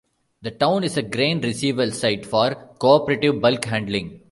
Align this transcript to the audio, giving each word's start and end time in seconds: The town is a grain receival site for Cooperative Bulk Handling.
The 0.41 0.49
town 0.49 0.83
is 0.83 0.97
a 0.97 1.03
grain 1.03 1.41
receival 1.41 1.91
site 1.93 2.25
for 2.25 2.55
Cooperative 2.79 3.39
Bulk 3.39 3.65
Handling. 3.65 4.19